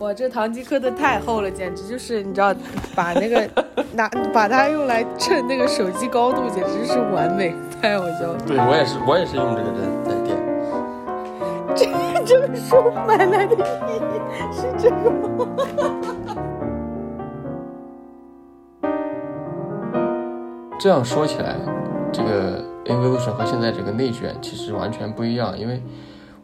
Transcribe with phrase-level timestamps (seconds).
[0.00, 2.54] 哇，这堂记刻的太厚了，简直就是你知道，
[2.94, 3.48] 把那个
[3.92, 8.38] 拿把它用来称那个手机高度，简直是完美，太好笑了。
[8.46, 10.36] 对我也是，我也是用这个来来垫。
[11.76, 11.86] 这
[12.24, 14.20] 这本书买来的意义
[14.52, 15.48] 是这个吗？
[20.78, 21.56] 这样说起来，
[22.12, 25.80] 这个 evolution 和现在这个内卷其实完全不一样，因为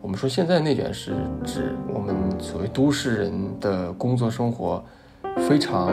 [0.02, 1.12] 我们说现在内卷是
[1.44, 4.82] 指我们所谓都市人的工作生活
[5.48, 5.92] 非常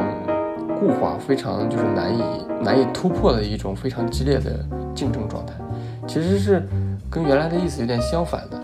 [0.80, 2.23] 固化、非常就是难以
[2.63, 4.66] 难以突破的一种非常激烈的
[4.96, 5.54] 竞争状态，
[6.08, 6.66] 其实是
[7.09, 8.63] 跟原来的意思有点相反的。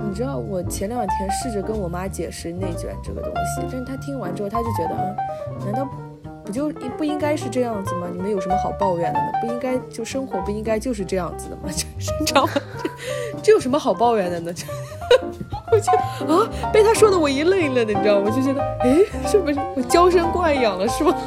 [0.00, 5.14] 你知道，我前两天试着跟我妈解释内卷这个东西，但是她听完之后，她就觉得，啊，
[5.64, 5.88] 难道
[6.44, 8.06] 不就不应该是这样子吗？
[8.12, 9.26] 你们有什么好抱怨的呢？
[9.40, 11.62] 不应该就生活不应该就是这样子的吗？
[11.70, 12.52] 就是你知道吗？
[13.42, 14.52] 这这有什么好抱怨的呢？
[14.52, 14.66] 这
[15.72, 15.90] 我就
[16.32, 18.26] 啊，被他说的我一愣一愣的，你知道吗？
[18.26, 21.16] 我就觉得，哎，是不是我娇生惯养了是吗？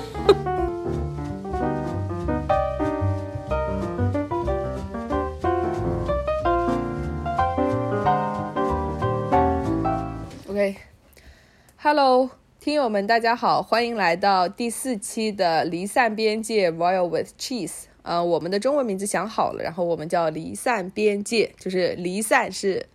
[10.49, 12.29] OK，Hello，
[12.67, 17.83] 听友们，大家好，欢迎来到第四期的离散边界 Royal with Cheese。
[18.01, 22.85] 呃，我们的中文名字想好了，然后我们叫离散边界，就是离散是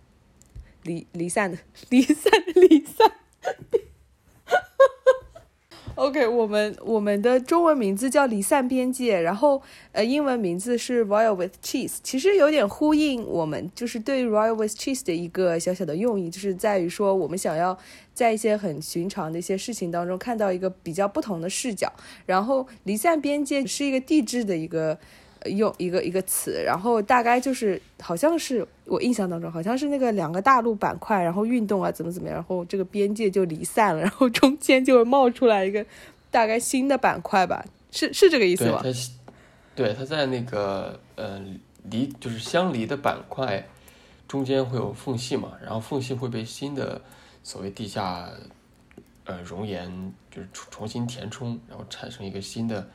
[0.82, 1.56] 离离散的
[1.88, 3.12] 离散的离散。
[5.94, 9.60] OK，我们我们的中文名字叫离散边界，然后
[9.92, 17.78] 呃，英文名字是 Royal with Cheese，其实有点呼应我们就是对 Royal with Cheese 的一个小小的用意，就是在于说我们想要
[18.14, 21.92] 在一些很寻常的一些事情当中看到一个比较不同的视角，
[22.24, 24.98] 然后离散边界是一个地质的一个。
[25.46, 35.84] 用一个一个词，然后大概就是好像是我印象当中，好像是那个两个大陆板块，然后运动啊怎么怎么样，然后这个边界就离散了，然后中间就会冒出来一个
[36.30, 38.82] 大概新的板块吧，是是这个意思吧？
[39.74, 41.40] 对，它在那个呃
[41.90, 43.66] 离就是相离的板块
[44.28, 47.00] 中间会有缝隙嘛，然后缝隙会被新的
[47.42, 48.28] 所谓地下
[49.24, 52.88] 呃熔岩就是重重新填充，然后产生一个新的。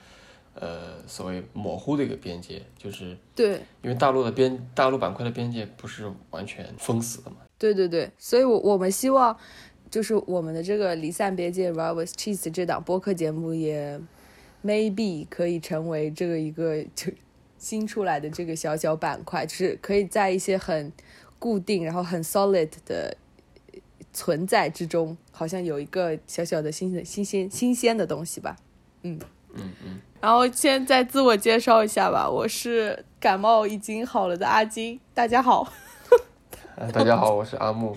[0.60, 7.38] 呃，所谓模糊的一个边界，就是对，因为大陆的边大陆板块的边界不是完全封死的嘛。
[7.58, 9.36] 对对对，所以，我我们希望，
[9.90, 14.00] 就是我们的这个离散边界 r i v e s Cheese 这档播客节目也
[14.64, 17.12] maybe 可以成为这个一个就
[17.58, 20.92] 新出来的这个小小板块，就是可以在一些很
[21.40, 23.16] 固定然后很 solid 的
[24.14, 28.56] 存在之中，好像有一个小小的新的新鲜新鲜的东西吧。
[29.04, 29.20] 嗯
[29.56, 30.00] 嗯嗯。
[30.20, 35.68] 然后先再自我介绍一下吧，我是感冒已经好了的阿金，大家好。
[36.92, 37.96] 大家好，我是阿木。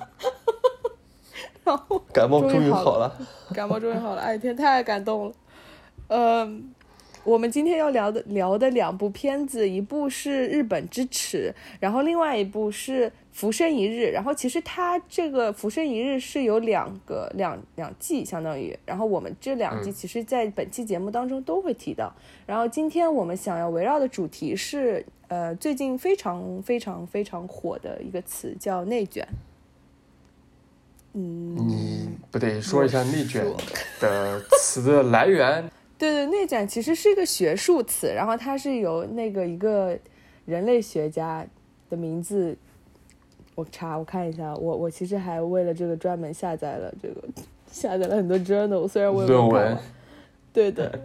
[1.64, 3.16] 然后感冒终于好了，
[3.54, 5.34] 感冒终于好了，哎天，太感动了。
[6.08, 6.74] 嗯。
[7.22, 14.06] 我们今天要聊的聊的两部片子，一部是《日本之耻》，然后另外一部是《浮生一日》。
[14.10, 18.76] 然后其实它这个《浮生一日》是有两个两两季，相当于。
[18.86, 22.12] 然后我们这两季其实，在本期节目当中都会提到。
[22.46, 29.26] 然后今天我们想要围绕的主题是，呃，最近非常非常非常火的一个词叫内卷。
[31.12, 33.44] 嗯，你不得说一下内卷
[34.00, 35.70] 的词的来源？
[36.00, 39.94] 对对，内卷其实是一个学术词，然后它是由那个一个
[40.46, 41.46] 人类学家
[41.90, 42.56] 的名字，
[43.54, 47.22] 我查我看一下，我我其实还为了这个专门下载了这个
[47.70, 49.76] 下载了很多 journal，虽然我论文，
[50.54, 50.98] 对的，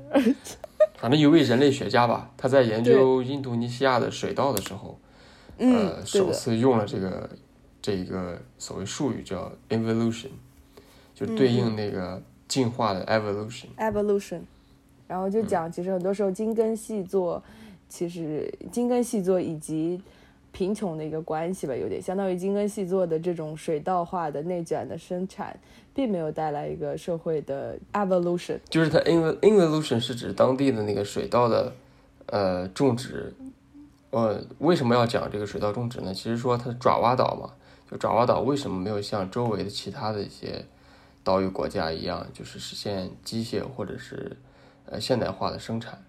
[0.97, 4.97] 反正一位人类学家吧，他在研究印度尼西亚的水稻的时候，
[5.57, 7.29] 呃，首次用了这个
[7.81, 10.29] 这一个所谓术语叫 evolution，
[11.13, 14.39] 就对应那个进化的 evolution，evolution。
[15.07, 17.41] 然后就讲，其实很多时候精耕细作，
[17.87, 20.01] 其实精耕细作以及
[20.51, 25.57] 贫穷的一个关系吧，有点相当于精耕细作的这种水稻化的内卷的生产，
[25.93, 28.57] 并没有带来一个社会的 evolution。
[28.69, 31.73] 就是它 evolution 是指当地的那个水稻的
[32.27, 33.33] 呃种植，
[34.11, 36.13] 呃为什么要讲这个水稻种植呢？
[36.13, 37.51] 其实说它爪哇岛嘛，
[37.91, 40.65] 就爪哇岛为什么没有像周围的其他的一些
[41.23, 44.35] 岛屿国家一样，就是实现机械或者是
[44.87, 46.03] 呃，现代化的生产，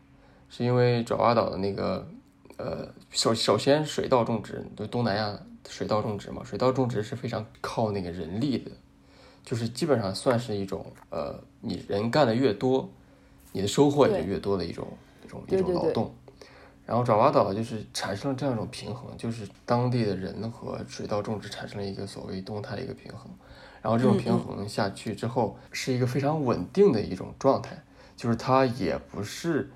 [0.49, 2.07] 是因为爪哇岛的那个，
[2.57, 5.39] 呃，首首先水稻种植，就东南亚
[5.69, 8.71] 水稻种植嘛，水稻种植是非常靠那个人力的，
[9.45, 12.89] 就是基本上算是一种，呃，你人干的越多，
[13.53, 14.87] 你的收获也就越多的一种
[15.25, 16.15] 一种一种劳动。
[16.85, 23.29] 然后爪哇岛就是产生了这样一种平衡，就是当地的人和水稻种植产生了一个所谓动态的一个平衡，
[23.83, 27.83] 然后这种平衡下去之后是一个非常稳定的一种状态，
[28.17, 29.71] 就是它也不是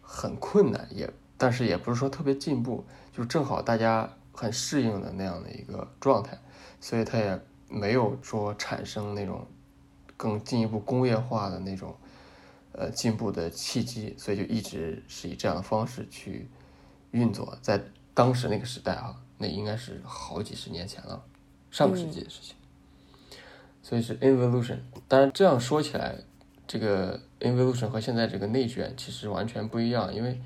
[0.00, 6.38] 很困难，也但是也不是说特别进步，就正好大家很适应的那样的一个状态，
[6.80, 9.46] 所以它也没有说产生那种
[10.16, 11.96] 更进一步工业化的那种
[12.72, 16.48] 呃进步的契机，所以就一直是以这样的方式去。
[17.12, 17.80] 运作在
[18.12, 21.24] 当时那个时代啊，那应该是好几十年前了，
[21.70, 22.54] 上个世纪的事情。
[23.80, 24.80] 所以是 involution。
[25.08, 26.16] 当然这样说起来，
[26.66, 30.14] 这个 involution 和现在这个内卷其实完全不一样。
[30.14, 30.40] 因为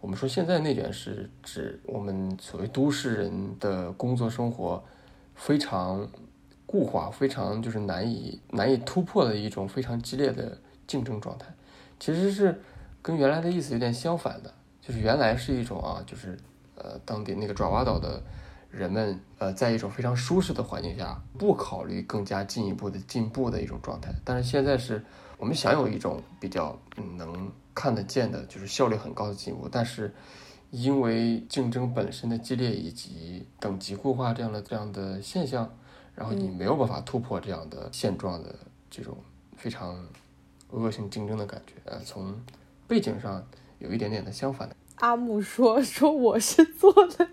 [0.00, 4.82] 我们说现在内卷是指我们所谓都市人的工作生活
[5.34, 6.08] 非常
[6.66, 11.46] 固化，非常就是难以难以突破的一种非常激烈的竞争状态。
[11.98, 12.60] 其实是
[13.02, 14.52] 跟原来的意思有点相反的。
[14.80, 16.38] 就是原来是一种啊，就是
[16.76, 18.22] 呃，当地那个爪哇岛的
[18.70, 24.14] 人们，呃，在一种非常舒适的环境下，不考虑更加进一步的进步的一种状态。
[24.24, 25.04] 但是现在是
[25.36, 26.78] 我们享有一种比较
[27.16, 29.68] 能看得见的，就是效率很高的进步。
[29.70, 30.14] 但是
[30.70, 35.72] 因为竞争本身的激烈以及等级固化这样的这样的现象，
[36.14, 38.54] 然后你没有办法突破这样的现状的
[38.90, 39.16] 这种
[39.56, 40.06] 非常
[40.70, 41.74] 恶性竞争的感觉。
[41.84, 42.34] 呃，从
[42.86, 43.44] 背景上。
[43.78, 44.74] 有一点点的相反的。
[44.94, 47.28] 阿木说：“说我是做了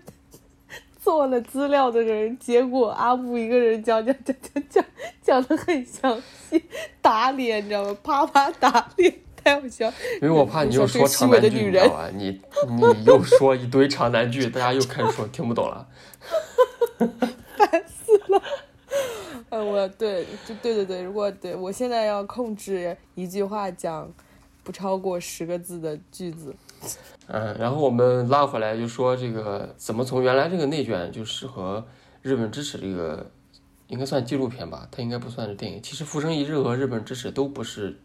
[1.04, 4.84] 做了资料的人，结果阿木一个人讲讲讲讲讲
[5.20, 6.18] 讲的很详
[6.48, 6.64] 细，
[7.02, 7.94] 打脸，你知道吗？
[8.02, 9.86] 啪啪打脸，太好笑。
[10.22, 12.08] 因为我怕你又说长难句，你知道吧？
[12.14, 12.40] 你
[12.70, 15.86] 你又说一堆长难句，大家又开始说听不懂了，
[16.98, 18.42] 烦死了。
[19.50, 24.10] 嗯，我对，就对对对，如果对我现在要控制一句话讲。”
[24.64, 26.56] 不超过十个字的句子，
[27.26, 31.84] 嗯，然后我们拉回来就说这个怎么从原来这个内卷就适合
[32.22, 33.30] 日本支持这个
[33.88, 35.80] 应该算纪录片吧，它应该不算是电影。
[35.82, 37.98] 其实《浮生一日》和《日本支持》都不是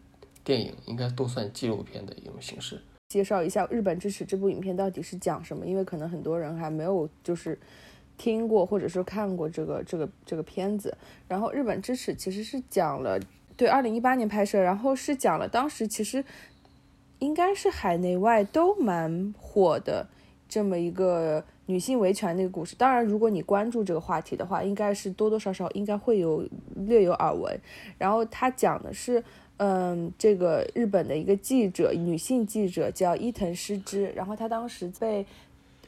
[0.44, 2.80] 电影，应该都算纪录片的一种形式。
[3.10, 5.66] 介绍一下《日本支持》这部影片到底是讲什么？
[5.66, 7.58] 因为可能很多人还没有就是
[8.18, 10.96] 听过或者说看过这个这个这个片子。
[11.28, 13.20] 然后《日本支持》其实是讲了。
[13.58, 16.24] 对，二零一八年拍摄，然后是讲了当时其实
[17.20, 20.08] 应该是海内外都蛮火的
[20.48, 22.76] 这么一个女性维权的个故事。
[22.76, 26.44] 当然，如果你关注这个话题的话，应该是多多少少应该会有
[26.76, 27.60] 略有耳闻。
[27.98, 29.24] 然后他讲的是，
[29.58, 35.26] 嗯，这个日本的一个记者，女性记者叫伊藤诗织，然后她当时被，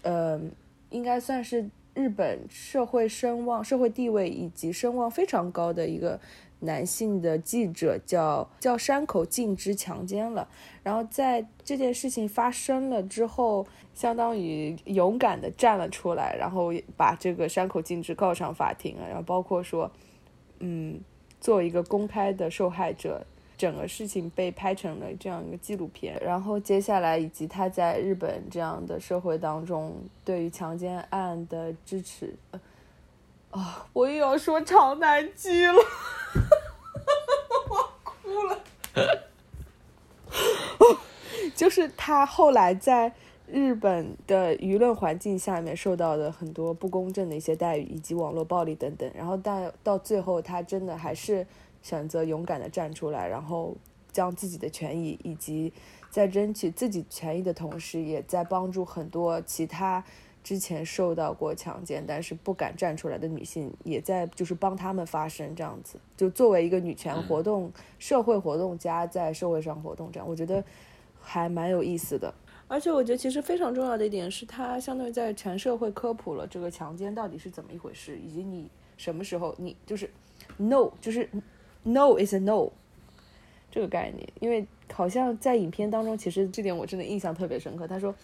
[0.04, 0.52] 嗯，
[0.90, 6.20] 应该算是日本社会声望、社会地位以及声望非常高的一个。
[6.62, 10.48] 男性的记者叫叫山口敬之强奸了，
[10.82, 19.92] 然后在这件事情发生了之后，相当于勇敢的站了出来，然后把这个山口敬之告上法庭了，然后包括说，
[20.60, 21.00] 嗯，
[21.40, 23.26] 做一个公开的受害者，
[23.58, 32.36] 整个事情被拍成了这样一个纪录片，然后接下来以及他在日本这样的社会当中对于强奸案的支持。
[33.52, 33.88] 啊！
[33.94, 35.74] 我又要说长难句了，
[37.70, 38.58] 我哭了。
[41.56, 43.14] 就是他后来在
[43.46, 49.12] 日本的舆论环境下面受到的很多不公正的一些待遇，以及网络暴力等等。
[49.14, 51.46] 然后但到最后，他真的还是
[51.84, 53.76] 选择勇敢的站出来，然后
[54.12, 55.74] 将自己的权益，以及
[56.10, 60.04] 在争取自己权益的同时，也在帮助很多其他。
[60.44, 66.00] 之前受到过强奸，但是不敢站出来的女性，也在就是帮他们发声，这样子。
[66.18, 70.64] 就作为一个女权活动、社会活动家，在社会上活动，这样我觉得
[71.22, 72.34] 还蛮有意思的。
[72.68, 78.68] 而且我觉得其实非常重要的一点是，它相当于在全社会科普了这个强奸到底是怎么一回事，以及你
[78.98, 80.10] 什么时候你就是
[80.58, 81.30] no，就是
[81.84, 82.72] no is a no
[83.70, 84.28] 这个概念。
[84.40, 87.88] 因为好像在影片当中，其实这点我真的印象特别深刻。
[87.88, 88.16] 他说。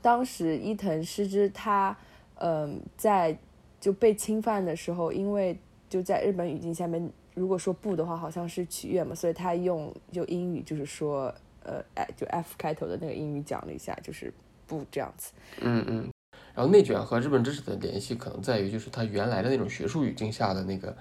[0.00, 1.96] 当时伊藤诗织他，
[2.36, 3.36] 嗯，在
[3.80, 11.84] 就被侵犯的时候，因为就在日本语境下面，如果说不的话，好像是取悦嘛，所以他用就英语就是说，呃，
[12.16, 14.32] 就 F 开头的那个英语讲了一下，就是
[14.66, 15.32] 不这样子。
[15.60, 16.10] 嗯嗯。
[16.54, 20.96] 然后内卷和日本知识的联系可能在于，就是他原来的那种学术语境下的那个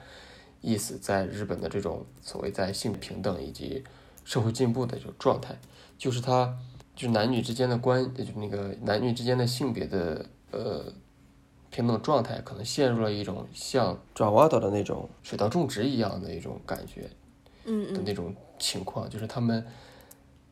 [0.62, 3.84] 意思，在日本的这种所谓在性平等以及
[4.26, 5.58] 社会进步的这种状态，
[5.98, 6.58] 就是他。
[6.96, 10.86] 就是男女之间的关，就那个男女之间的性别的呃
[11.72, 17.10] 平等状态，可能陷入了一种像爪哇岛的那种水稻种植一样的一种感觉，
[17.66, 19.66] 嗯的那种情况，就是他们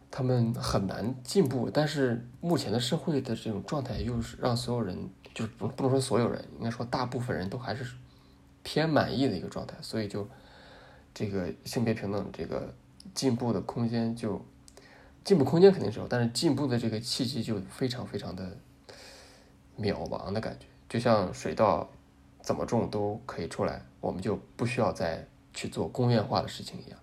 [0.09, 4.97] 他们很难进步，但是目前的社会的这种状态又是让所有人，
[5.33, 7.85] 就是不不能说所有人，应该说大部分人都还是
[8.63, 10.27] 偏满意的一个状态，所以就
[11.13, 12.73] 这个性别平等这个
[13.13, 14.43] 进步的空间就
[15.23, 18.57] 进步空间肯定是有，但是进步的这个契机就非常非常的
[19.79, 21.89] 渺茫的感觉，就像水稻
[22.41, 26.99] 怎么种都可以出来，我们就不需要再去做工业化的事情一样。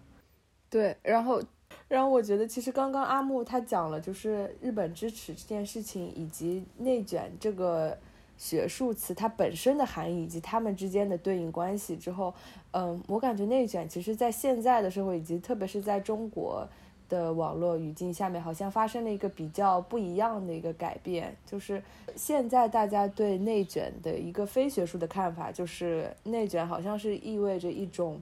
[0.69, 1.43] 对，然后。
[1.87, 7.97] 然后我觉得，其实刚刚阿木他讲了，就是日本支持这件事情，以及内卷这个
[8.37, 12.35] 学术词它本身的含义，以及他们之间的对应关系之后，
[12.73, 16.69] 嗯，我感觉内卷其实在现在的社会，以及特别是在中国
[17.09, 21.83] 的网络语境下面，好像发生了一个比较不一样的一个改变，就是
[22.17, 28.21] 现在大家对内卷的一个非学术的看法，就是内卷好像是意味着一种。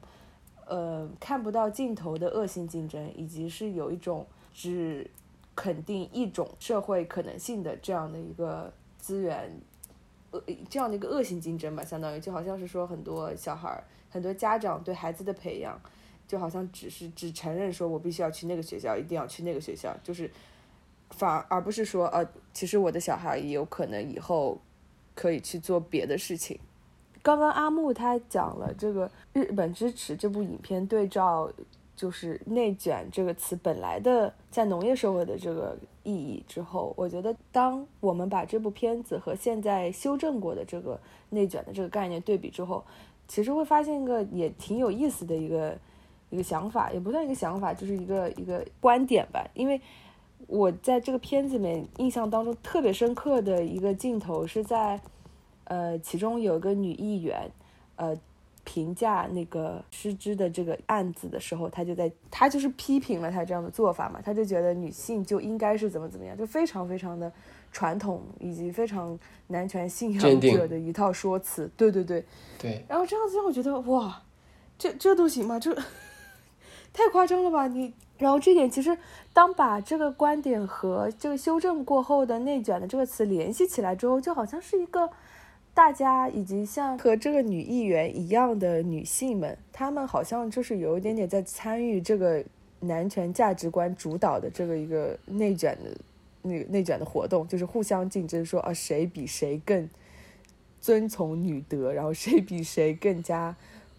[0.68, 5.08] 呃，看不到尽头的恶性竞争，以及是有一种只
[5.54, 9.48] 肯定一种社会可能性的这样的一个资源，
[10.32, 15.80] 呃，这样的一个恶性竞争吧，相当于就好像是说很多小孩，很多家长对孩子的培养，
[16.26, 20.30] 就好像只是只承认说我必须要去那个学校，一定要去那个学校，就是
[21.10, 24.58] 反而不是说呃，其实我的小孩也有可能以后
[25.14, 26.58] 可以去做别的事情。
[27.22, 31.50] 刚刚阿木他讲了这个日本支持这部影片对照，
[31.96, 42.84] 就是内卷这个词本来的在农业社会的这个意义之后，我觉得当我们把这部片子和现在修正过的这个内卷的这个概念对比之后，
[43.26, 45.76] 其实会发现一个也挺有意思的一个
[46.30, 49.46] 一个想法，也不算一个想法，就是一个一个观点吧。
[49.54, 49.80] 因为
[50.46, 55.00] 我在这个片子里面印象当中特别深刻的一个镜头是在。
[55.68, 57.50] 呃，其中有一个女议员，
[57.96, 58.16] 呃，
[58.62, 67.32] 评价那个失之的这个案子的时候，她就在，她就是批评了他这样的做法嘛，她就觉得女性就应该是怎么怎么样，就非常非常的
[67.72, 69.18] 传统以及非常
[69.48, 72.24] 男权信仰者的一套说辞，对对对，
[72.60, 72.84] 对。
[72.88, 74.22] 然后这样子让我觉得哇，
[74.78, 75.58] 这这都行吗？
[75.58, 75.76] 这
[76.96, 77.92] 太夸张了吧你？
[78.18, 78.96] 然后这点其实，
[79.32, 85.10] 当把这个观点和这个修正过后的“内卷”的这个词联系起来之后，就好像是一个。
[85.74, 92.42] 大家以及像和这个女议员一样的女性们，她们好像就是有一点点在参与这个
[92.80, 95.94] 男权价值观主导的这个一个内卷的
[96.40, 99.86] 那内卷的活动，就是互相竞争，说啊谁比谁更
[100.80, 103.54] 遵从女德，然后谁比谁更加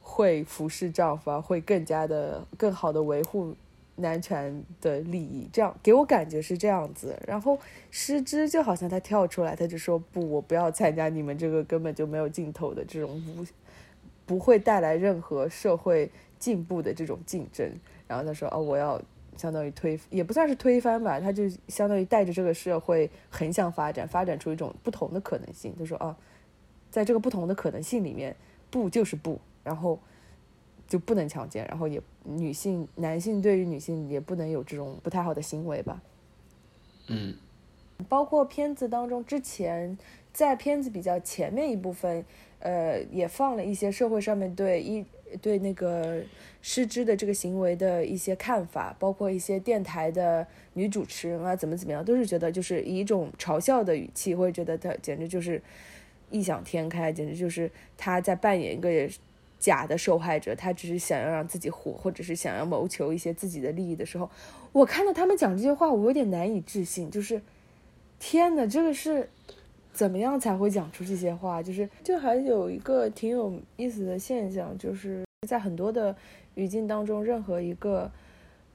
[0.08, 3.56] 会服侍丈夫，啊，会更加的更好的维护。
[4.00, 7.20] 男权的利益，这样给我感觉是这样子。
[7.26, 7.58] 然后
[7.90, 13.44] 失之就好像他跳出来，他就说不，我不要参加你们这个根本就没有尽头的这种无，
[14.24, 17.68] 不会带来任何社会进步的这种竞争。
[18.08, 19.02] 然后他说哦，我要
[19.36, 25.74] 相当于推，也不算是推翻吧，他就相当于带着这个社会横向发展，发展出一种不同的可能性。
[25.76, 26.16] 他说啊，
[26.92, 28.36] 在这个不同的可能性里面，
[28.70, 30.00] 不就是不，然后。
[30.90, 36.02] 就不能强奸，然后也女性、男性对于女性也不能有这种不太好的行为吧。
[37.08, 37.36] 嗯，
[38.08, 39.98] 包括片子当中之前
[40.32, 42.24] 在片子比较前面一部分，
[42.60, 45.06] 呃，也放了一些社会上面对一
[45.42, 46.24] 对那个
[46.62, 55.62] 失之的这个行为的一些看法，包括一些电台的女主持人啊，怎么怎么样，都是觉得就是以一种嘲笑的语气，会觉得他简直就是
[56.32, 58.90] 异想天开，简直就是他在扮演一个。
[59.60, 64.30] 假的受害者，他只是想要让自己活，或者是想要谋求一些自己的利益的时候，
[64.72, 67.10] 我看到他们讲这些话，我有点难以置信。
[67.10, 67.42] 就是，
[68.20, 69.30] 天哪，这个是
[69.92, 71.64] 怎么样才会讲出这些话？
[71.64, 76.16] 就是，就还有一个挺有意思的现象，就是在很多的
[76.54, 78.12] 语境当中，任何一个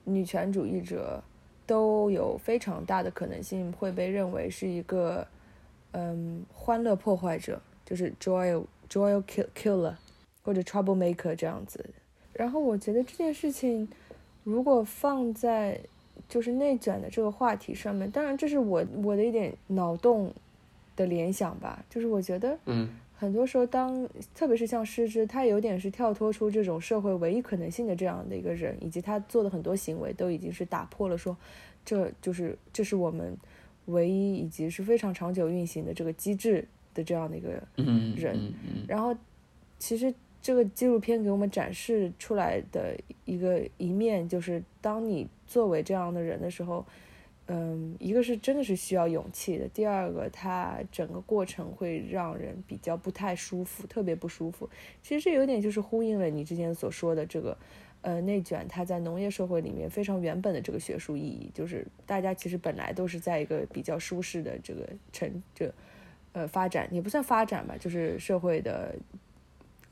[0.05, 1.23] 女权主义者
[1.65, 5.25] 都有非常大的可能性会被认为是一个
[5.93, 9.23] 嗯欢乐破坏者，就是 joy joy
[9.55, 9.95] killer。
[10.43, 11.85] 或者 trouble maker 这样子，
[12.33, 13.89] 然后我觉得这件事情
[14.43, 15.81] 如果放在
[16.29, 20.33] 就是内卷的这个话题上面，当然这是我我的一点脑洞
[20.97, 31.37] 的联想吧，就是我觉得，嗯，很多时候当特别是像失之，他有点是跳脱出这种社会唯一可能性的这样的一个人，以及他做的很多行为都已经是打破了说，
[31.85, 33.37] 这就是这是我们
[33.87, 37.51] 唯一以及是非常长久运行的这个机制的这样的一个
[38.17, 38.53] 人，
[38.89, 39.15] 然后
[39.79, 40.13] 其实。
[40.43, 42.95] 这个纪录片给我们展示出来的
[43.25, 46.85] 一个一面，就是当你作为这样的人的时候，
[47.47, 54.69] 嗯，一个是真的是需要勇气的，第二个，它整个过程会让人比较不太舒服，特别不舒服。
[55.01, 57.57] 其实这有点就是呼应了你之前所说的这个，
[58.01, 65.73] 呃，内卷它在农业社会里面非常原本的这个学术意义，就是大家其实本来都是在一个比较舒适的这个成这
[66.33, 68.95] 呃发展，也不算发展吧，就是社会的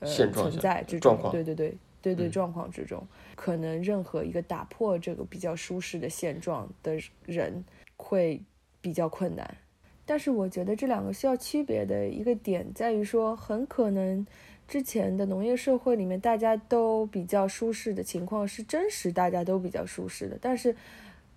[0.01, 3.01] 呃存在这种，对对对对对状况之中，
[3.35, 7.63] 可能任何一个打破这个比较舒适的现状的人
[7.95, 8.41] 会
[8.81, 9.57] 比较困难。
[10.05, 14.27] 但是我觉得这两个需要区别的一个点在于说，很可能。
[14.67, 20.37] 之前的农业社会里面，大家都比较舒适的情况是真实，大家都比较舒适的。
[20.39, 20.73] 但是，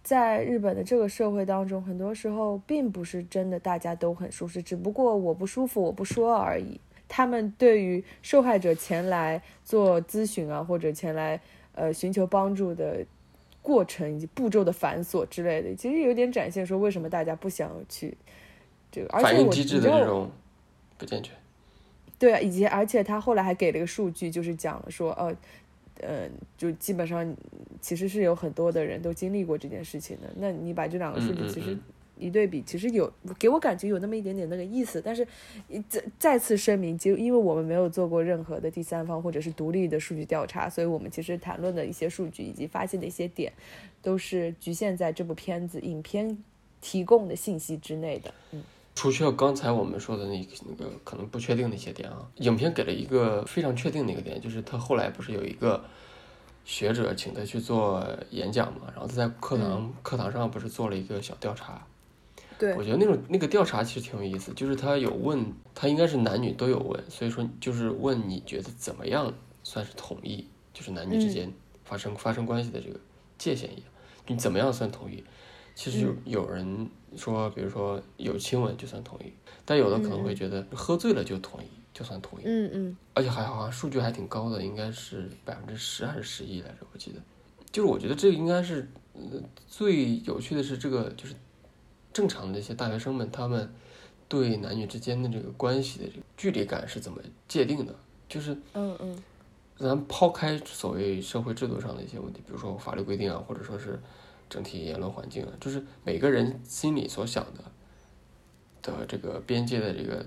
[0.04, 6.80] 在日本的这个社会当中，很多时候并不是真的大家都很舒适，只不过我不舒服，我不说而已。
[7.16, 11.40] 他们对于受害者前来做咨询啊，或者前来
[11.72, 13.06] 呃寻求帮助的
[13.62, 18.16] 过程以及步骤的繁琐之类的，其实有点展现说为什么大家不想去
[18.90, 20.28] 这个，而且我机制的这种
[20.98, 21.32] 不健全。
[22.18, 25.36] 对啊，以及而且他后来还给了一个数据，就是讲了说，呃，
[26.00, 26.28] 呃，
[26.58, 27.36] 就基本上
[27.80, 30.28] 其实是有很多的人都经历过这件事情的。
[30.34, 31.78] 那你把这两个数据其实
[32.18, 35.02] 一对比，其实有给我感觉有那么一点点那个意思。
[35.04, 35.26] 但是
[35.88, 43.52] 再再次声明，就因为我们没有做过任何的第三方或者是独立的数据调查，所以我们其实谈论的一些数据以及发现的一些点，
[44.02, 46.38] 都是局限在这部片子影片
[46.80, 48.32] 提供的信息之内的。
[48.52, 48.62] 嗯。
[48.96, 55.82] 除去了刚才我们说的那那个可能不确定的一些点啊，影片给了一个非常确定的一个点，就是他后来不是有一个
[56.64, 61.84] 学者请他去做演讲嘛，然后他在课堂课堂上不是做了一个小调查，
[62.58, 65.44] 对我觉得那种那个调查其实挺有意思，就是他有问
[65.74, 69.32] 他应该是男女都有问，所以说就是问你觉得怎么样
[69.62, 71.52] 算是同意，就是男女之间
[71.84, 72.98] 发生发生关系的这个
[73.36, 73.84] 界限一样，
[74.26, 75.22] 你怎么样算同意？
[75.74, 79.32] 其实有有人说，比如说有亲吻就算同意，
[79.64, 82.42] 但有的可能会觉得喝醉了就同意，就算同意。
[82.44, 82.96] 嗯嗯。
[83.12, 87.20] 而且还好像数据还挺高的，应该是百分之十还是十一来着，我记得。
[87.72, 91.34] 就是我觉得这个应该是，呃，最有趣的是这个就是
[92.14, 93.70] 正常的一些大学生们，他们
[94.26, 97.94] 对男女之间的这个关系的这个距离感是怎么界定的？
[98.26, 99.22] 就是嗯嗯，
[99.76, 104.00] 咱抛开所谓社会制度上的一些问题，比如说法律规定啊，或者说是。
[104.46, 107.64] 整体言论环境啊，就是每个人心里所想的
[108.82, 110.24] 的这个边界的这个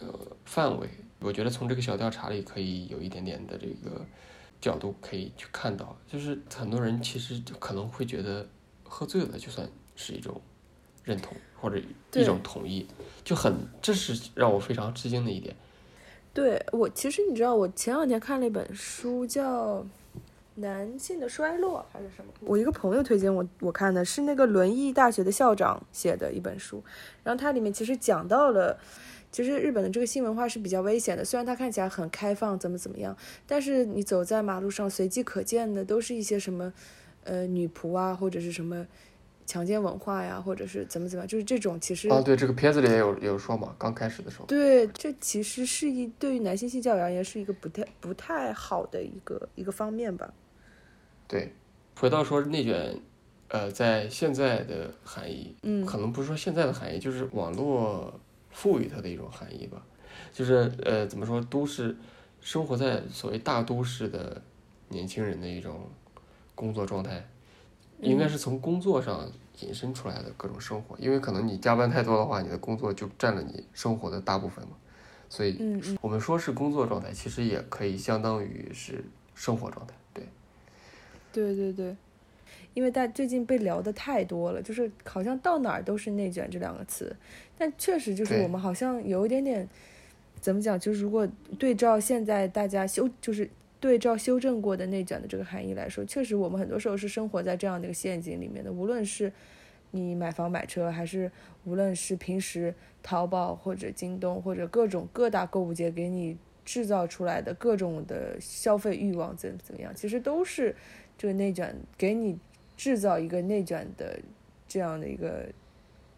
[0.00, 0.08] 呃
[0.46, 0.88] 范围，
[1.20, 4.04] 我觉得从这个小调查里可以有一点点的这个
[4.62, 8.48] 角度可以去看到，就是很多人其实就可能会觉得
[8.82, 10.40] 喝醉了就算是一种
[11.04, 11.80] 认同或者
[12.12, 12.86] 一种同意，
[13.22, 15.54] 就很这是让我非常吃惊的一点。
[16.32, 19.86] 对我其实你知道，我前两天看了一本书叫。
[20.56, 22.30] 男性的衰落还是什么？
[22.42, 26.80] 我一个朋友推荐我我看的是那个轮椅大学的校长写的一本书，
[27.24, 28.78] 然后它里面其实讲到了，
[29.32, 31.24] 其实日本的这个性文化是比较危险的。
[31.24, 33.16] 虽然它看起来很开放，怎么怎么样，
[33.48, 36.72] 但是你走在马路上，随机可见的都是一些什么，
[37.24, 38.86] 呃，女仆啊，或者是什么
[39.46, 50.32] 强奸文化呀，或者是怎么怎么样，就是这种其实啊，对这个片子里也有有说嘛，刚开始的时候，对，这其实是一对于男性性教育而言是一个不太不太好的一个一个方面吧。
[51.26, 51.52] 对，
[51.98, 53.00] 回到说内卷，
[53.48, 58.18] 呃，在现在的含义，嗯，可能不是说现在的含义，就是网络
[58.50, 59.84] 赋予它的一种含义吧。
[60.32, 61.96] 就是呃，怎么说，都市
[62.40, 64.40] 生活在所谓大都市的
[64.88, 65.88] 年轻人的一种
[66.54, 67.26] 工作状态，
[68.04, 70.96] 应该是从工作上引申出来的各种生活。
[70.98, 74.72] 因为可能你加班太多的话，你的工作就占了你生活的大部分嘛。
[75.28, 75.58] 所以，
[76.00, 79.94] 我们说是工作状态，其实也可以相当于是生活状态。
[80.12, 80.24] 对
[81.32, 81.96] 对对对，
[82.74, 87.16] 因为大最近被聊的太多了，就是好像到哪儿都是内卷这两个词，
[87.58, 89.68] 但确实就是我们好像有一点点，
[90.40, 90.78] 怎么讲？
[90.78, 91.26] 就是如果
[91.58, 93.50] 对照现在大家休，就是
[93.84, 98.72] 对照修正过的内卷的这个含义来说，确实我们很多时候是生活在这样的一个陷阱里面的。
[98.72, 99.30] 无论是
[99.90, 101.30] 你买房买车，还是
[101.64, 110.74] 无论是平时淘宝或者京东或者各种各大购物节给你制造出来的各种的消费欲望怎怎么样，其实都是。
[111.16, 112.36] 这个内卷给你
[112.76, 114.18] 制造一个内卷的
[114.66, 115.46] 这样的一个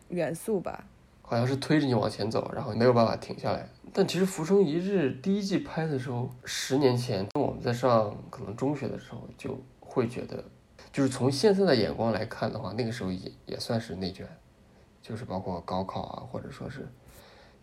[0.08, 0.88] 元素吧，
[1.26, 3.68] 好像是推着你往前走，然后没有办法停下来。
[3.92, 10.44] 但其实《浮生一日》第一季拍的时候，十年前我们在上可能中学的时候就会觉得，
[10.92, 14.26] 就是从现在的眼光来看的话，那个时候也也算是内卷，
[15.02, 16.86] 就是包括高考啊，或者说是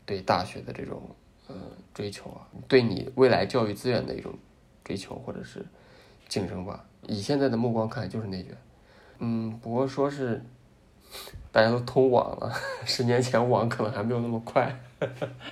[0.06, 1.02] 对大学的这种
[1.48, 1.56] 呃
[1.94, 4.34] 追求啊，对你未来教育资源的一种
[4.84, 5.66] 追求或者是
[6.28, 6.84] 竞争吧。
[7.06, 8.58] 以现在的目光看，就是内卷。
[9.20, 10.44] 嗯，不过说是
[11.54, 12.52] 大家都通网了，
[12.84, 14.76] 十年前网可能还没有那么快。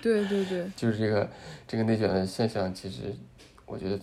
[0.02, 1.30] 对对对， 就是这个
[1.68, 3.16] 这个内卷的现象，其实
[3.68, 4.00] 我觉得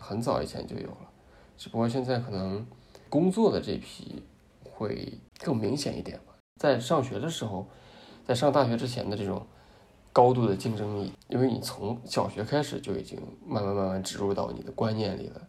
[0.00, 1.10] 很早以前就有了。
[1.58, 2.66] 只不过现在可能
[3.10, 4.22] 工作的这批
[4.62, 6.32] 会更明显一点吧。
[6.58, 7.68] 在上学的时候，
[8.26, 9.46] 在上大学之前的这种
[10.14, 15.42] 高度的竞争力，因为你从小学开始就已经慢慢慢慢植入到你的观念里了，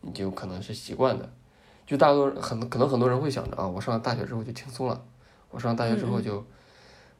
[0.00, 1.28] 你就可能是习惯的。
[1.86, 5.04] 就大多很可能很多人会想着啊，我上了大学之后就轻松了，
[5.50, 6.44] 我上大学之后就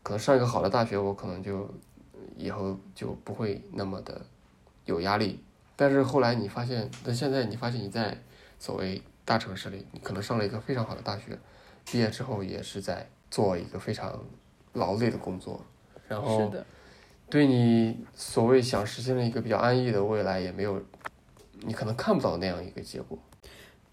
[0.02, 1.68] 可能上一个好的大学，我可能就
[2.36, 4.20] 以后就不会那么的
[4.84, 5.42] 有压力。
[5.76, 8.16] 但是后来你发现，但现在你发现你在
[8.58, 11.38] 所谓大城市里，你可能上了一个非常好的大学，
[11.90, 14.22] 毕业之后也是在做一个非常
[14.74, 15.64] 劳累的工作，
[16.06, 16.52] 然后，
[17.30, 20.82] 对你所谓想实现的一个比较安逸的未来也没有，
[21.60, 23.18] 你可能看不到那样一个结果。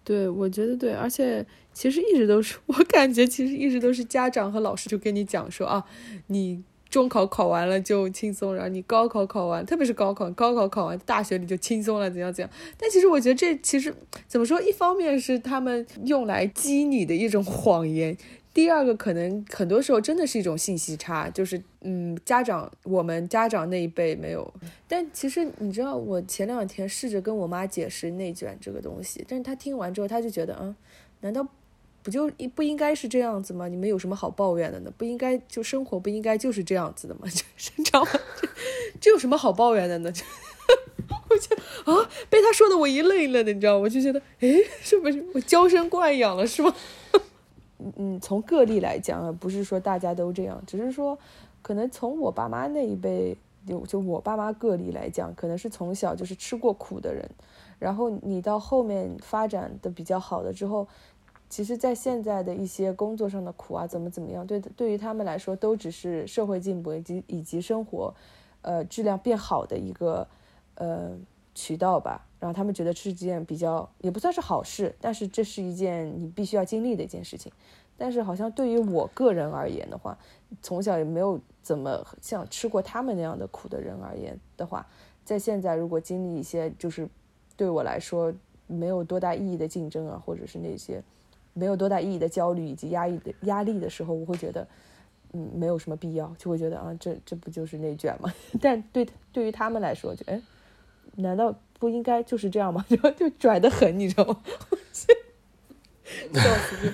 [0.07, 5.83] 对，我觉得对，而且其实一直都是， 我感觉其实一直都是家长和老师就跟你讲说啊，
[6.27, 12.49] 你中考考完了就轻松，然后你高考考完，特别是高考，高考考完大学你就轻松了，怎样怎样。
[12.77, 13.93] 但其实我觉得这其实
[14.29, 18.15] 怎么说，一方面是他们用来激你的一种谎言。
[18.57, 24.51] 第二个可能很多时候真的是一种信息差，就是嗯，家长我们家长那一辈没有，
[24.87, 30.75] 但其实你知道，我前两天试着跟我妈解释内卷这个东西，但是她听完之后，她就觉得，嗯，
[31.21, 31.47] 难道
[32.01, 33.67] 不就不应该是这样子吗？
[33.67, 34.91] 你们有什么好抱怨的呢？
[34.97, 37.21] 不应该就生活不应该就是这样子的吗？
[37.29, 37.43] 就
[37.75, 38.09] 你知道吗？
[38.99, 40.11] 这有什么好抱怨的呢？
[40.11, 40.25] 就
[41.29, 41.55] 我就
[41.93, 46.73] 啊，被他说的我一愣一愣的，你知道，我就觉得，诶，是不是我娇生惯养了，是吗？
[47.97, 51.17] 嗯，从个例来讲，不是说大家都这样，只是说，
[51.61, 53.37] 可能从我爸妈那一辈，
[53.67, 57.29] 就就我爸妈个例来讲，可能是从小就是吃过苦的人，
[57.79, 60.87] 然后你到后面发展的比较好了之后，
[61.49, 68.13] 其实，在现在的一些工作上的苦啊，怎么怎么样，对对于他们来说，都只是社会进步以及以及生活，
[68.63, 70.27] 呃，质量变好的一个
[70.75, 71.11] 呃
[71.55, 72.26] 渠道吧。
[72.39, 77.51] 然后他们觉得是件比较也不算是好事，但是这是一件你必须要经历的一件事情。
[77.99, 80.15] 但是好像对于我个人而言的话，
[80.61, 84.85] 从小也没有怎么像吃过他们那样的苦的人而言的话，
[85.25, 87.09] 在现在如果经历一些就是
[87.55, 88.31] 对我来说
[88.67, 91.03] 没有多大意义的竞争啊，或者是那些
[91.53, 94.67] 没有多大意义的焦虑以及压抑的压力的时候，我会觉得
[95.33, 98.31] 嗯没有什么必要，就会觉得啊这这不就是内卷吗？
[98.61, 100.39] 但对对于他们来说，就哎
[101.15, 101.51] 难道？
[101.79, 102.85] 不应该就是这样吗？
[102.89, 104.37] 然后就拽得很，你知道吗？
[106.33, 106.93] 笑死！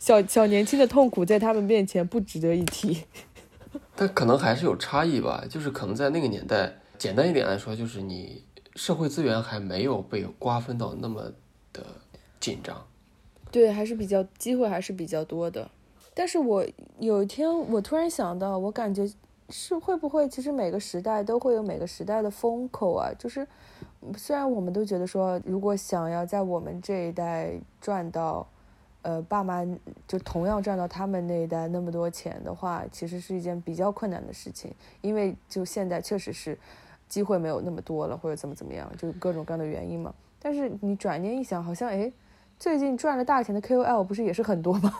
[0.00, 3.04] 小小年轻的痛苦在他们面前不值得一提。
[3.94, 11.32] 但可能还是有差异吧，就是可能在那个年代，简单一点来说，就是你社会资源还没有被瓜分到那么
[11.72, 11.84] 的
[12.40, 12.84] 紧张。
[13.52, 15.70] 对，还是比较机会还是比较多的。
[16.12, 16.66] 但是我
[16.98, 19.08] 有一天，我突然想到，我感觉
[19.50, 23.46] 是会不会，其实每个时代都会有每个时代的风口啊，就是。
[24.16, 28.46] 虽然我们都觉得说，如果想要在我们这一代赚到，
[29.02, 29.66] 呃，爸妈
[30.06, 34.72] 就同样赚到他们那一代那么多钱的话，其实是一件比较困难的事情。
[35.00, 36.56] 因为就现在确实是
[37.08, 40.14] 机会没有那么多了，或者怎么怎么样，就各种各样的原因嘛。
[40.40, 42.12] 但是你转念一想，好像哎，
[42.56, 44.94] 最近赚了大钱的 KOL 不是也是很多吗？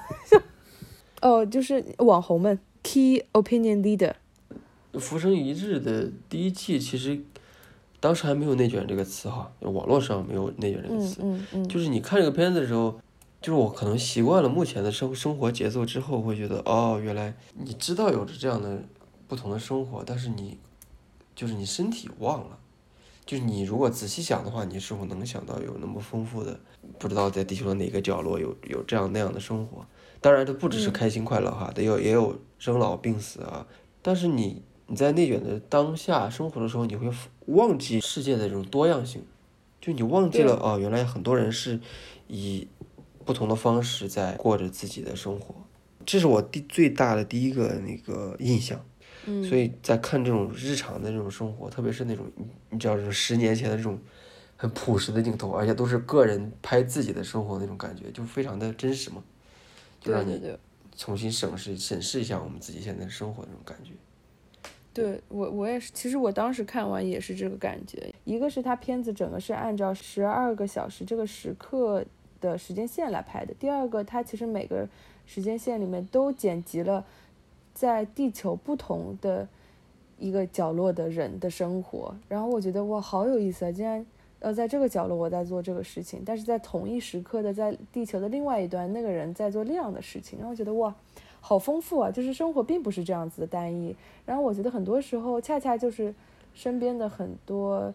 [1.22, 4.14] 哦，就是网红们，Key Opinion Leader。
[4.98, 7.22] 浮生一日的第一季其实。
[8.00, 11.20] 当时还没有“内卷”这个词哈，网络上没有“内卷”这个词。
[11.20, 12.92] 嗯嗯就是你看这个片子的时候，
[13.42, 18.80] 就是我可能习惯了目前的生生活节奏之后，会觉得哦，原来你知道有着这样的
[19.26, 20.58] 不同的生活，但是你
[21.34, 22.58] 就是你身体忘了。
[23.26, 26.58] 就是你如果仔细想的话，你是否能想到有那么丰富的，
[26.98, 29.84] 不知道在地球的哪个角落有有这样那样的生活？
[30.20, 33.66] 当然，这不只是开心快乐哈，得有也有生老病死啊。
[34.00, 34.62] 但是你。
[34.88, 37.10] 你在内卷的当下生活的时候，你会
[37.46, 39.22] 忘记世界的这种多样性，
[39.80, 41.78] 就你忘记了哦，原来很多人是
[42.26, 42.66] 以
[43.24, 45.54] 不同的方式在过着自己的生活，
[46.06, 48.82] 这是我第最大的第一个那个印象。
[49.26, 52.24] 嗯，所以在看这种日常的这种生活，特别是那种
[52.70, 53.98] 你知道这种十年前的这种
[54.56, 59.22] 很朴实的镜头，而且都是个人拍自己的生活那种感觉，就非常的真实嘛，
[60.00, 60.40] 就让你
[60.96, 63.90] 重新审视审视一下我们自己现在生活那种感觉。
[64.98, 65.90] 对我，我也是。
[65.92, 68.12] 其实我当时看完也是这个感觉。
[68.24, 72.04] 一个是它片子整个是按照十二个小时这个时刻
[72.40, 73.54] 的时间线来拍的。
[73.54, 74.88] 第二个，它其实每个
[75.26, 77.04] 时间线里面都剪辑了
[77.72, 79.48] 在地球不同的
[80.18, 82.14] 一个角落的人的生活。
[82.28, 83.72] 然后我觉得哇，好有意思啊！
[83.72, 84.04] 竟然
[84.40, 90.38] 呃，在这个角落我在做这个事情，但是在同一时刻的在地球的另外一端，那个人在做那样的事情。
[90.38, 90.94] 然后我觉得哇。
[91.48, 92.10] 好丰富啊！
[92.10, 93.96] 就是生活并不是这样子的单一。
[94.26, 96.14] 然后我觉得很多时候恰恰就是
[96.52, 97.90] 身边的很多，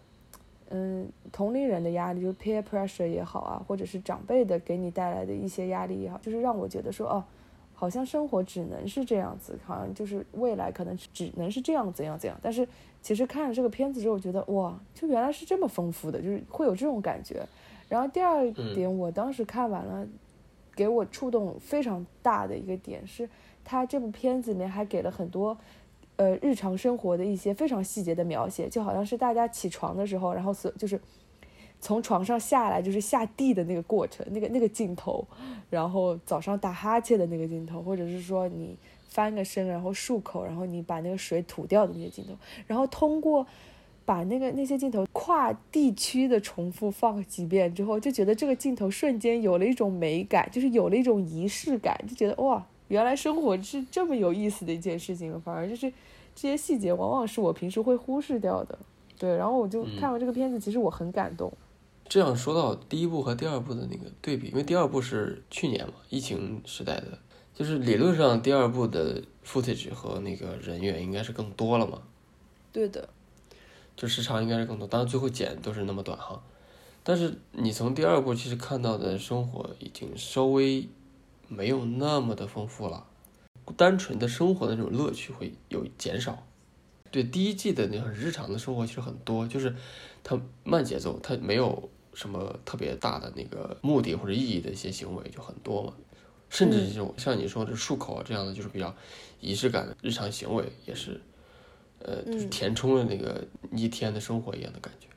[0.70, 7.24] 嗯，同龄人的压力，就是 peer pressure 也好啊，或者是长辈的给你带来的一些压力也好，就是让我觉得说，哦，
[7.76, 12.36] 好像生活只能是这样子，好像就是未来可能只能是这样怎样怎样。
[12.42, 12.68] 但是
[13.04, 17.46] 其实看了这个片子之后，我觉得哇，就原来是这么丰富的，就是会有这种感觉。
[17.88, 20.08] 然后第二点，我当时看完了，
[20.76, 23.30] 给我触动非常大的一个点是，
[23.64, 25.58] 他这部片子里面还给了很多。
[26.16, 31.02] 呃，日常生活的一些非常细节的描写，就好像是大家起床的时候，然后所就是
[31.82, 35.26] 从床上下来，就是下地的那个过程，那个那个镜头，
[35.72, 38.78] 然后早上打哈欠的那个镜头，或者是说你
[39.10, 42.34] 翻个身，然后漱口，然后你把那个水吐掉的那些镜头，
[42.68, 43.48] 然后通过
[44.06, 52.64] 把那个那些镜头跨地区的重复放几遍之后，就觉得这个镜头瞬间有了一种美感，就是有了一种仪式感，就觉得哇。
[52.94, 55.92] 原来生活是这么有意思的一件事情，反而就是
[56.36, 58.78] 这些细节往往是我平时会忽视掉的。
[59.18, 61.52] 对，然后我就看完这个片子，其实我很感动。
[62.08, 67.18] 这样说到第一部和第二部的那个对比，因为第二部是去年嘛，疫情时代的，
[67.56, 72.00] 就是理论上第二部的 footage 和那个人员应该是更多了嘛。
[72.72, 73.10] 对的。
[73.98, 76.40] 就时长应该是更多，当然最后剪都是那么短哈。
[77.02, 80.88] 但是你从第二部其实看到的生活已经稍微。
[81.56, 83.06] 没有那么的丰富了，
[83.78, 86.46] 单纯的生活的那种乐趣会有减少。
[87.12, 89.76] 对第一季的那种日常的生活其实很多，就是
[90.24, 95.94] 它慢节奏，它没有什么特别大的那个目的或者意义的一些行为就很多嘛。
[96.50, 98.96] 甚至这种像你说的漱口啊这样的，就是比较
[99.40, 101.22] 仪式感的日常行为，也是
[102.00, 105.08] 呃就是填充了那个一天的生活一样的感觉。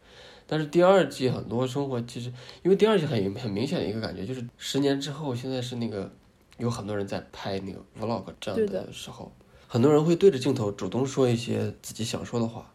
[0.46, 2.30] 但是第二季很多生活其实，
[2.62, 6.12] 因为第二季很很明显的一个感觉就是十年之后，现在是那个。
[6.58, 9.30] 有很多人在拍那个 vlog 这样的时候，
[9.68, 12.72] 很多人会对着镜头主动说一些自己想说的话，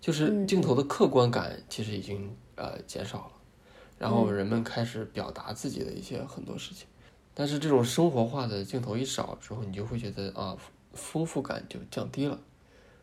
[0.00, 3.32] 就是镜头的客观感其实已经呃减少了，
[3.98, 6.86] 然后人们开始表达自己的一些很多事情，
[7.34, 10.56] 但是这种生活化的镜头一少之后，你就会觉得啊
[10.92, 12.38] 丰富感就降低了。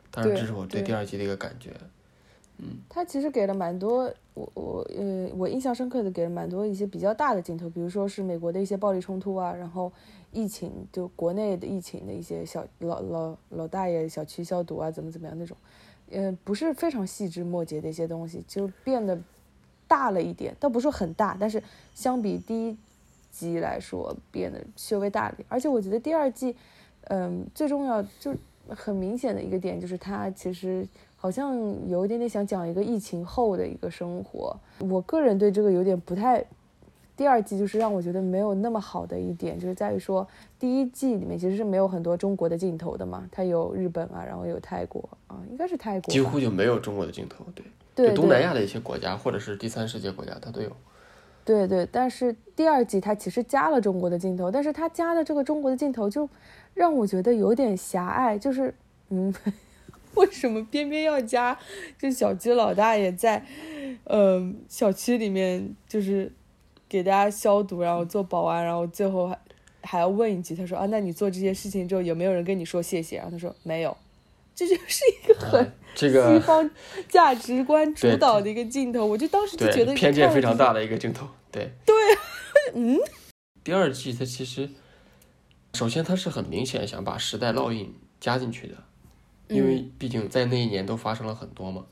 [0.10, 1.76] 当然，这是我对第二季的一个感觉。
[2.60, 9.92] 嗯，他其实给了蛮多，我我呃，我印象深刻的给了蛮多一些比较大的镜头，比如说是美国的一些暴力冲突啊，然后
[10.32, 15.58] 疫情就国内的疫情的一些小老老老大爷小区消毒啊，怎么怎么样那种，
[16.12, 19.20] 嗯，不是非常细枝末节的一些东西，就变得
[19.88, 21.62] 大了一点，倒不是很大，但是
[21.96, 22.78] 相比第一
[23.32, 26.56] 集来说变得稍微大了点，而且我觉得第二季，
[27.06, 28.36] 嗯，最重要就
[28.70, 30.88] 很明显的一个点就是它其实。
[31.24, 31.56] 好像
[31.88, 36.44] 有一点点想讲一个疫情后的一个生活，我个人对这个有点不太。
[37.16, 40.28] 第二季就是让我觉得没有那么好的一点，就是在于说
[40.60, 50.70] 第一季里面其实是没有很多中国的镜头的嘛，它有日本啊，然后有泰国啊，应该是泰国，几乎就没有中国的镜头，对，对，东南亚的一些国家或者是第三世界国家它都有。
[51.46, 56.28] 对对，但是第二季它其实加了中国的镜头，但是它加的这个中国的镜头就
[56.74, 58.76] 让我觉得有点狭隘，就是
[59.08, 59.34] 嗯。
[60.16, 61.58] 为什么偏偏要加？
[62.00, 63.46] 就小区老大爷在，
[64.04, 66.32] 呃，小区里面就是
[66.88, 69.40] 给大家消毒，然后做保安，然后最后还
[69.82, 73.18] 还要问一句，他说啊，那你做这些事情之后有没有人跟你说谢谢？
[73.18, 73.96] 然后他说没有，
[74.56, 76.70] 这就是一个很这个西方
[77.10, 79.06] 价值观主导的一个镜头。
[79.06, 81.28] 我就当时就觉得偏见非常大的一个镜头。
[81.52, 81.96] 对对，
[82.74, 83.00] 嗯。
[83.64, 84.70] 第二季它其实，
[85.74, 88.76] 首先它是很明显想把时代烙印加进去的。
[89.48, 91.86] 因为毕竟在那一年都发生了很多嘛，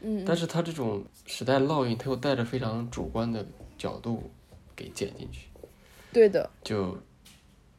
[0.00, 3.44] 嗯，但是他这种时代烙印，他又带着非常主观的
[3.76, 4.30] 角度
[4.74, 5.48] 给剪进去，
[6.12, 6.96] 对的，就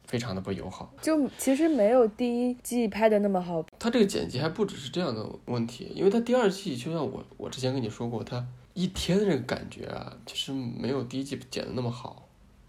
[0.06, 0.92] 非常的不友好。
[1.02, 3.64] 就其实没有第一季拍的那么好。
[3.78, 12.28] 他这个剪辑还不只是这样的问题，因为他第二季就像我我之前跟你说过，他一天的这个感觉啊，其实没有第一季剪的那么好。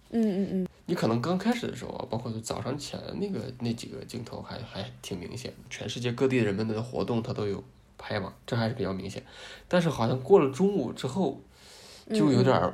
[0.10, 7.64] 嗯嗯嗯，你可能刚开始的时候啊，包括早上起来那个那几个镜头还还挺明显，全世界各地的人们的活动他都有
[7.98, 9.24] 拍嘛，这还是比较明显。
[9.70, 11.40] 但是好像过了中午之后，
[12.10, 12.74] 就有点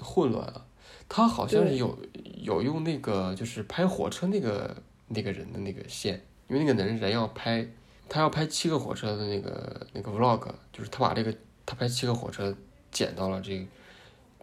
[0.00, 0.66] 混乱了。
[1.08, 1.96] 他好像是有
[2.42, 7.64] 有用那个就是拍火车那个那个人的那个线，因为那个人人要拍，
[8.08, 11.32] 他要拍七个火车的那个那个 vlog，就是他把这个
[11.64, 12.52] 他拍七个火车
[12.90, 13.64] 剪到了这。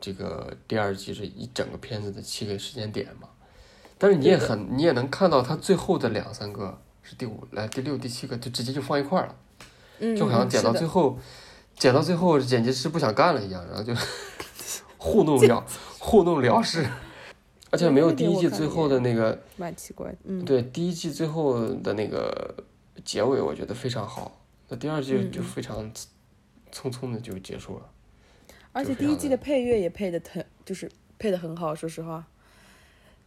[0.01, 3.27] 这个第二季是一整个片子的七个时间点嘛，
[3.97, 11.17] 但是你也很你也能看到它最后的两三个是第五来第六第七个就直接就放一块儿了，就好像剪到最后，
[11.77, 13.93] 剪到最后剪辑师不想干了一样，然后就
[14.97, 15.65] 糊弄了
[15.99, 16.87] 糊弄了事，
[17.69, 22.55] 而且没有第一季最后的那个蛮奇怪，嗯，对第一季最后的那个
[23.03, 25.91] 结尾我觉得非常好，那第二季就非常
[26.71, 27.85] 匆匆的就结束了。
[28.71, 32.27] 而且第一季的配乐也配的很，就是配的很好，说实话。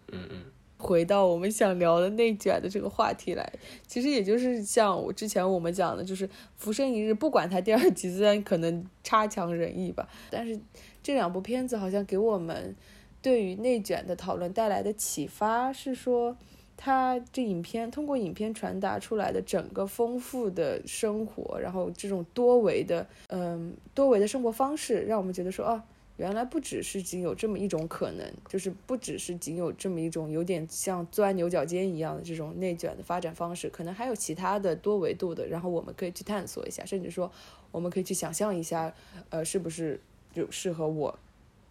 [0.08, 0.42] 嗯嗯。
[0.78, 3.52] 回到我们想聊的内卷的这个话题来，
[3.86, 6.26] 其实也就是像我之前我们讲的，就是
[6.56, 10.58] 《浮生一日》，不管它第二集虽然可能差强人意吧，但是
[11.00, 12.74] 这两部片子好像给我们
[13.22, 16.36] 对于内卷的讨论带来的启发是说，
[16.84, 25.84] 它这影片通过影片传达出来的整个丰富的生活，然后这种多维的嗯多维的生活方式，让我们觉得说啊。
[26.18, 37.32] 原来不只是仅有这么一种可能，就是不只是仅有这么一种有点像钻牛角尖一样的这种内卷的发展方式，可能还有其他的多维度的，然后我们可以去探索一下，甚至说
[37.72, 38.92] 我们可以去想象一下，
[39.30, 39.98] 呃，是不是
[40.34, 41.18] 就适合我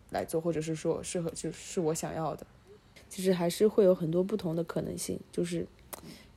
[0.09, 2.45] 来做，或者是说适合就是我想要的。
[3.11, 5.67] 其实还是会有很多不同的可能性，就是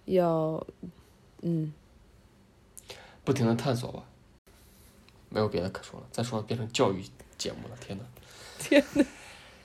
[0.06, 0.66] 要
[1.42, 1.72] 嗯，
[3.22, 4.02] 不停的探索吧，
[5.28, 7.04] 没有别的可说了，再说变成教育。
[7.36, 8.04] 节目了，天呐，
[8.58, 9.04] 天呐，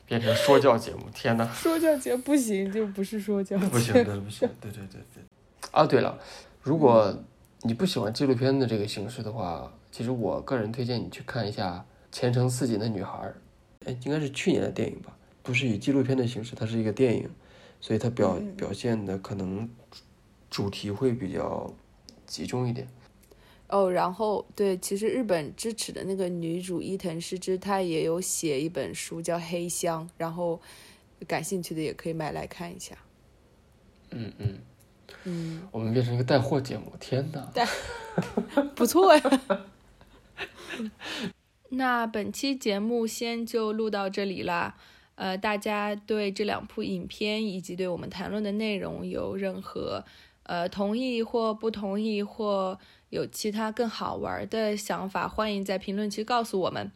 [0.07, 5.23] 变成说教节目，天呐， 说教节目不行，就不是说教，不行，对，不行，对对对对。
[5.71, 6.19] 啊，对了，
[6.63, 7.15] 如果
[7.61, 13.19] 你不喜欢纪录片的这个形式的话，其实我个人推荐你去看一下《前程似锦的女孩》，
[13.87, 17.29] 哎，应该是去年的电影吧，不是以纪录片的形式，它是一个电影，
[17.79, 19.69] 所以它表表现的可能
[20.49, 21.73] 主题会比较
[22.25, 22.87] 集中一点。
[23.67, 30.59] 哦，然后对，其实日本支持的那个女主伊藤诗织，她也有写一本书叫《黑箱》，然后
[31.27, 32.97] 感兴趣的也可以买来看一下。
[34.09, 34.59] 嗯嗯
[35.25, 37.47] 嗯，我们变成一个带货节目，天哪！
[37.53, 37.67] 带，
[38.75, 39.21] 不错呀。
[41.69, 44.77] 那本期节目先就录到这里啦。
[45.19, 50.03] 呃，大家对这两部影片以及对我们谈论的内容有任何
[50.43, 52.79] 呃同意或不同意或？
[53.09, 56.91] 有其他更好玩的想法，欢迎在评论区告诉我们。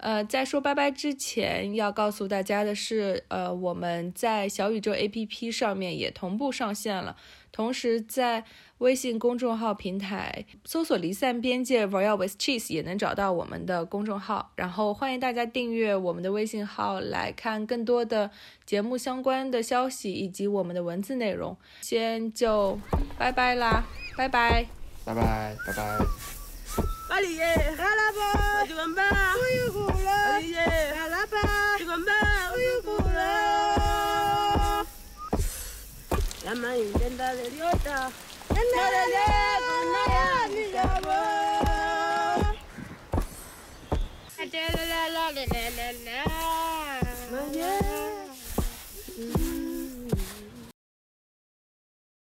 [0.00, 7.16] 呃，在说拜拜之前，要告诉大家的是，呃，我们在小宇宙 APP 上面也同步上线了，
[7.52, 8.44] 同时在
[8.78, 14.52] 微信公众号平台搜索“离散边界 Royal with Cheese” 也能找到我们的公众号。
[14.56, 18.30] 然后欢迎大家订阅我们的微信号，来看更多的
[18.64, 21.54] 节目相关的消息以及我们的文字内容。
[21.82, 22.78] 先就
[23.18, 23.84] 拜拜啦，
[24.16, 24.64] 拜拜。
[25.04, 26.39] 拜拜，拜拜。
[27.10, 29.30] Aliye, galaba, digomba.
[44.40, 45.92] La de de la la la la la
[47.52, 48.19] la.